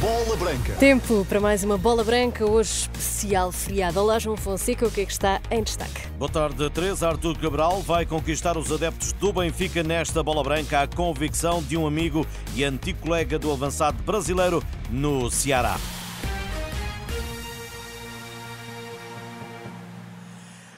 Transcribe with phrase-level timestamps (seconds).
[0.00, 0.74] Bola Branca.
[0.74, 3.98] Tempo para mais uma bola branca, hoje especial feriado.
[3.98, 6.06] Olá, João Fonseca, o que é que está em destaque?
[6.18, 7.08] Boa tarde, Teresa.
[7.08, 11.86] Artur Cabral vai conquistar os adeptos do Benfica nesta bola branca, a convicção de um
[11.86, 15.76] amigo e antigo colega do avançado brasileiro no Ceará.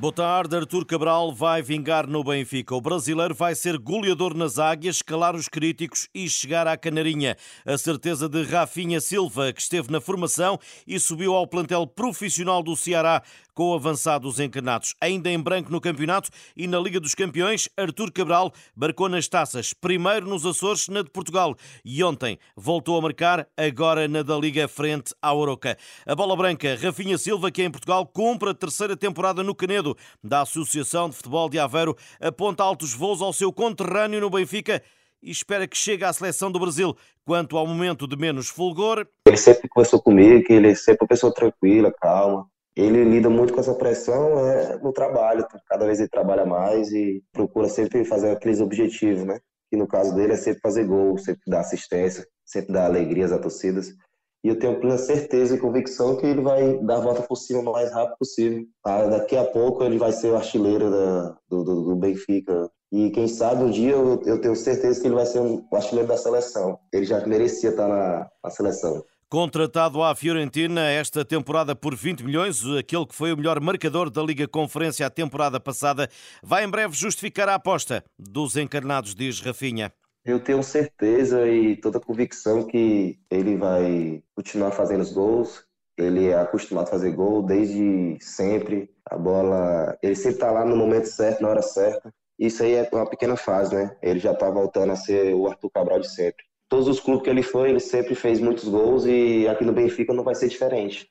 [0.00, 2.74] Boa tarde, Artur Cabral vai vingar no Benfica.
[2.74, 7.36] O brasileiro vai ser goleador nas águias, escalar os críticos e chegar à canarinha.
[7.66, 12.74] A certeza de Rafinha Silva, que esteve na formação e subiu ao plantel profissional do
[12.74, 13.22] Ceará
[13.54, 14.94] com avançados encarnados.
[15.00, 19.72] Ainda em branco no campeonato e na Liga dos Campeões, Artur Cabral marcou nas taças,
[19.72, 24.68] primeiro nos Açores, na de Portugal, e ontem voltou a marcar, agora na da Liga
[24.68, 25.76] frente à Oroca.
[26.06, 30.42] A bola branca, Rafinha Silva, que em Portugal cumpre a terceira temporada no Canedo da
[30.42, 34.82] Associação de Futebol de Aveiro, aponta altos voos ao seu conterrâneo no Benfica
[35.22, 36.96] e espera que chegue à seleção do Brasil.
[37.24, 39.06] Quanto ao momento de menos fulgor.
[39.26, 42.48] Ele sempre conversou comigo ele é sempre uma pessoa tranquila, calma
[42.80, 45.46] ele lida muito com essa pressão é, no trabalho.
[45.68, 49.38] Cada vez ele trabalha mais e procura sempre fazer aqueles objetivos, né?
[49.70, 53.40] Que no caso dele é sempre fazer gol, sempre dar assistência, sempre dar alegrias às
[53.40, 53.94] torcidas.
[54.42, 57.60] E eu tenho plena certeza e convicção que ele vai dar a volta por cima
[57.60, 58.64] o mais rápido possível.
[58.84, 62.70] Ah, daqui a pouco ele vai ser o artilheiro da, do, do, do, Benfica.
[62.90, 66.08] E quem sabe um dia eu, eu, tenho certeza que ele vai ser o artilheiro
[66.08, 66.78] da seleção.
[66.92, 69.04] Ele já merecia estar na, na seleção.
[69.30, 74.20] Contratado à Fiorentina esta temporada por 20 milhões, aquele que foi o melhor marcador da
[74.20, 76.08] Liga Conferência a temporada passada,
[76.42, 79.92] vai em breve justificar a aposta dos encarnados, diz Rafinha.
[80.24, 85.64] Eu tenho certeza e toda a convicção que ele vai continuar fazendo os gols.
[85.96, 88.90] Ele é acostumado a fazer gol desde sempre.
[89.08, 92.12] A bola, ele sempre está lá no momento certo, na hora certa.
[92.36, 93.96] Isso aí é uma pequena fase, né?
[94.02, 97.28] Ele já está voltando a ser o Arthur Cabral de sempre todos os clubes que
[97.28, 101.10] ele foi, ele sempre fez muitos gols e aqui no Benfica não vai ser diferente.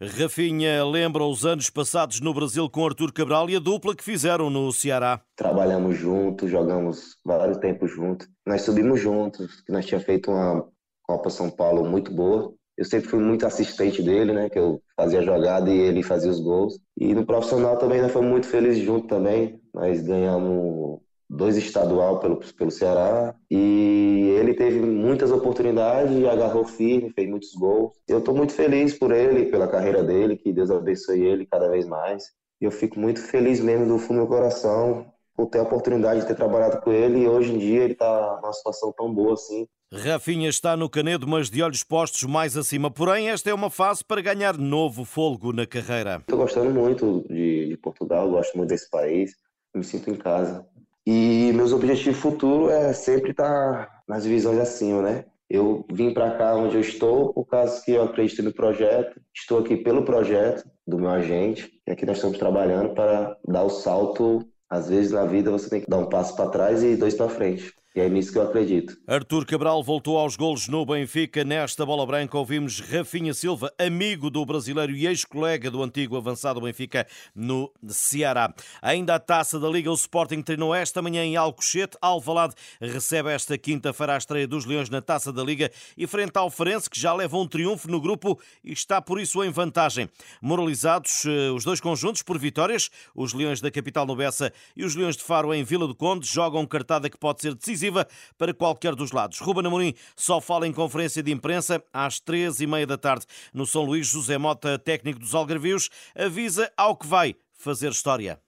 [0.00, 4.50] Rafinha lembra os anos passados no Brasil com Artur Cabral e a dupla que fizeram
[4.50, 5.22] no Ceará.
[5.36, 8.28] Trabalhamos juntos, jogamos vários tempos juntos.
[8.44, 10.66] Nós subimos juntos, nós tínhamos feito uma
[11.02, 12.52] Copa São Paulo muito boa.
[12.76, 14.50] Eu sempre fui muito assistente dele, né?
[14.50, 16.78] Que eu fazia jogada e ele fazia os gols.
[16.98, 19.58] E no profissional também nós fomos muito felizes juntos também.
[19.72, 27.28] Nós ganhamos dois estadual pelo, pelo Ceará e ele teve muitas oportunidades, agarrou firme, fez
[27.28, 27.92] muitos gols.
[28.08, 31.86] Eu estou muito feliz por ele, pela carreira dele, que Deus abençoe ele cada vez
[31.86, 32.24] mais.
[32.60, 36.20] E eu fico muito feliz mesmo do fundo do meu coração por ter a oportunidade
[36.20, 39.34] de ter trabalhado com ele e hoje em dia ele está numa situação tão boa
[39.34, 39.66] assim.
[39.92, 42.90] Rafinha está no Canedo, mas de olhos postos mais acima.
[42.90, 46.16] Porém, esta é uma fase para ganhar novo fôlego na carreira.
[46.20, 49.36] Estou gostando muito de, de Portugal, gosto muito desse país,
[49.74, 50.66] me sinto em casa.
[51.06, 55.24] E meus objetivos futuros é sempre estar nas divisões acima, né?
[55.48, 59.20] Eu vim para cá onde eu estou por causa que eu acredito no projeto.
[59.32, 61.80] Estou aqui pelo projeto do meu agente.
[61.86, 64.44] E aqui nós estamos trabalhando para dar o salto.
[64.68, 67.28] Às vezes na vida você tem que dar um passo para trás e dois para
[67.28, 67.72] frente.
[67.96, 68.98] É nisso que eu acredito.
[69.06, 71.42] Artur Cabral voltou aos golos no Benfica.
[71.42, 77.06] Nesta bola branca ouvimos Rafinha Silva, amigo do brasileiro e ex-colega do antigo avançado Benfica
[77.34, 78.52] no Ceará.
[78.82, 81.96] Ainda a taça da Liga, o Sporting treinou esta manhã em Alcochete.
[82.02, 86.50] Alvalade recebe esta quinta-feira a estreia dos Leões na taça da Liga e frente ao
[86.50, 90.06] Farense, que já leva um triunfo no grupo e está por isso em vantagem.
[90.42, 94.94] Moralizados eh, os dois conjuntos por vitórias, os Leões da capital no Bessa e os
[94.94, 98.52] Leões de Faro em Vila do Conde jogam cartada que pode ser decisiva decisiva para
[98.52, 99.38] qualquer dos lados.
[99.38, 103.26] Ruben Amorim só fala em conferência de imprensa às três e meia da tarde.
[103.52, 108.38] No São Luís, José Mota, técnico dos Algarvios, avisa ao que vai fazer história.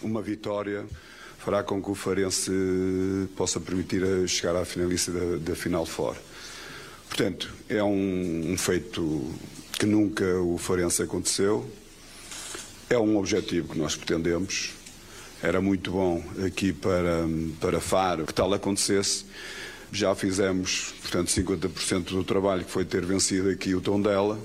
[0.00, 0.86] Uma vitória
[1.38, 2.50] fará com que o Farense
[3.36, 6.18] possa permitir chegar à finalista da, da final fora.
[7.08, 9.34] Portanto, é um, um feito
[9.78, 11.68] que nunca o Farense aconteceu.
[12.88, 14.72] É um objetivo que nós pretendemos
[15.42, 17.26] era muito bom aqui para,
[17.60, 19.24] para Faro que tal acontecesse.
[19.90, 24.38] Já fizemos, portanto, 50% do trabalho que foi ter vencido aqui o tom dela.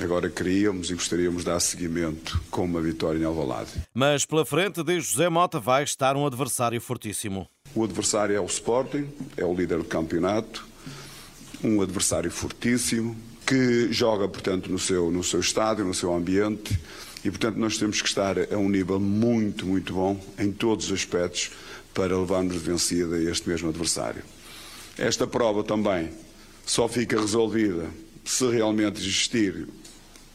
[0.00, 3.70] Agora queríamos e gostaríamos de dar seguimento com uma vitória em Alvalade.
[3.94, 7.48] Mas pela frente de José Mota vai estar um adversário fortíssimo.
[7.74, 10.66] O adversário é o Sporting, é o líder do campeonato,
[11.62, 13.16] um adversário fortíssimo,
[13.46, 16.78] que joga, portanto, no seu, no seu estádio, no seu ambiente,
[17.24, 20.92] e, portanto, nós temos que estar a um nível muito, muito bom em todos os
[20.92, 21.50] aspectos
[21.94, 24.22] para levarmos vencida este mesmo adversário.
[24.98, 26.10] Esta prova também
[26.66, 27.88] só fica resolvida
[28.24, 29.68] se realmente existir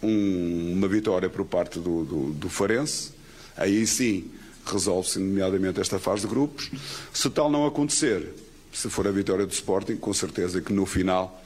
[0.02, 3.12] um, uma vitória por parte do, do, do Farense.
[3.56, 4.32] Aí sim
[4.66, 6.70] resolve-se, nomeadamente, esta fase de grupos.
[7.14, 8.34] Se tal não acontecer,
[8.72, 11.42] se for a vitória do Sporting, com certeza que no final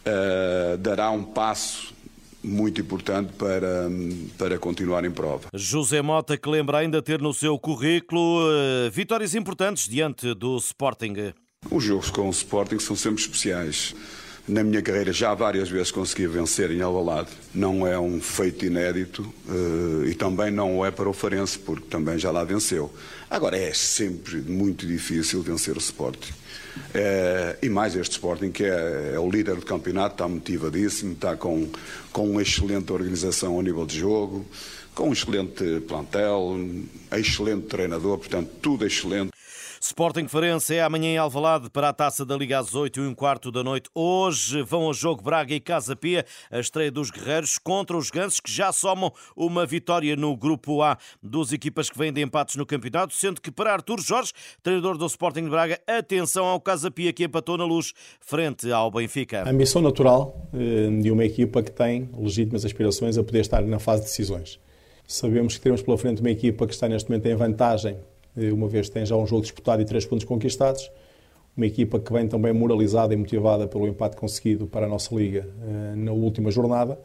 [0.00, 1.92] uh, dará um passo
[2.42, 3.88] muito importante para,
[4.38, 5.48] para continuar em prova.
[5.54, 11.32] José Mota, que lembra ainda ter no seu currículo uh, vitórias importantes diante do Sporting.
[11.70, 13.94] Os jogos com o Sporting são sempre especiais.
[14.50, 17.28] Na minha carreira já várias vezes consegui vencer em Alvalade.
[17.54, 22.18] Não é um feito inédito uh, e também não é para o Farense, porque também
[22.18, 22.92] já lá venceu.
[23.30, 26.32] Agora é sempre muito difícil vencer o Sporting.
[26.92, 31.36] É, e mais este Sporting, que é, é, o líder do campeonato, está motivadíssimo, está
[31.36, 31.68] com,
[32.12, 34.44] com uma excelente organização ao nível de jogo,
[34.96, 36.58] com um excelente plantel,
[37.12, 39.30] excelente treinador, portanto, tudo excelente.
[39.82, 43.14] Sporting Farense é amanhã em Alvalade para a Taça da Liga às 8 e um
[43.14, 43.88] quarto da noite.
[43.94, 48.40] Hoje vão ao jogo Braga e Casa Pia, a estreia dos guerreiros contra os gansos
[48.40, 52.66] que já somam uma vitória no grupo A dos equipas que vêm de empates no
[52.66, 54.32] campeonato, sendo que para Artur Jorge,
[54.62, 58.90] treinador do Sporting de Braga, atenção ao Casa Pia que empatou na luz frente ao
[58.90, 59.44] Benfica.
[59.44, 63.78] A ambição natural eh, de uma equipa que tem legítimas aspirações a poder estar na
[63.78, 64.60] fase de decisões.
[65.08, 67.96] Sabemos que teremos pela frente uma equipa que está neste momento em vantagem
[68.52, 70.90] uma vez tem já um jogo disputado e três pontos conquistados.
[71.56, 75.48] Uma equipa que vem também moralizada e motivada pelo empate conseguido para a nossa Liga
[75.62, 76.98] eh, na última jornada.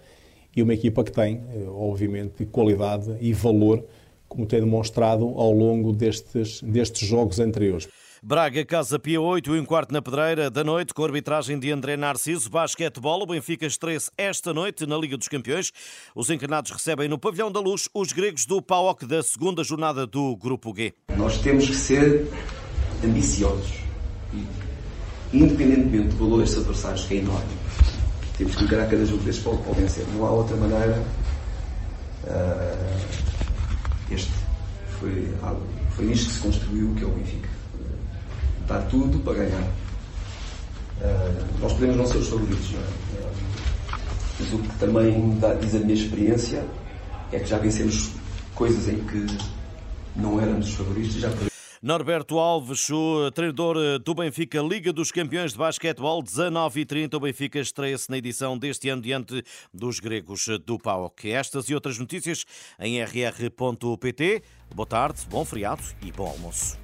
[0.55, 3.83] E uma equipa que tem, eh, obviamente, qualidade e valor,
[4.29, 7.87] como tem demonstrado ao longo destes, destes jogos anteriores.
[8.21, 11.71] Braga, Casa Pia 8 e um quarto na Pedreira da noite, com a arbitragem de
[11.71, 12.49] André Narciso.
[12.49, 15.71] Basquetebol, o Benfica estreia esta noite na Liga dos Campeões.
[16.15, 20.35] Os encarnados recebem no Pavilhão da Luz os gregos do PAOC da segunda jornada do
[20.35, 20.93] Grupo G.
[21.17, 22.27] Nós temos que ser
[23.03, 23.85] ambiciosos
[25.33, 27.57] independentemente do valor destes adversários, que é enorme,
[28.37, 30.05] temos que encarar cada jogo destes para vencer.
[30.13, 31.03] Não há outra maneira.
[32.23, 32.95] Uh,
[34.11, 34.31] este
[34.99, 35.31] foi,
[35.91, 37.49] foi nisto que se construiu o que é o Benfica
[38.65, 39.61] Está tudo para ganhar.
[39.61, 42.83] Uh, nós podemos não ser os favoritos, não é?
[44.39, 46.65] Mas o que também dá, diz a minha experiência
[47.31, 48.09] é que já vencemos
[48.55, 49.27] coisas em que
[50.15, 51.29] não éramos os favoritos e já
[51.79, 57.17] Norberto Alves, o treinador do Benfica, Liga dos Campeões de Basquetebol, 19 e 30.
[57.17, 61.29] O Benfica estreia-se na edição deste ano diante dos gregos do PAOK.
[61.29, 62.45] Estas e outras notícias
[62.79, 64.41] em rr.pt.
[64.73, 66.79] Boa tarde, bom feriado e bom almoço.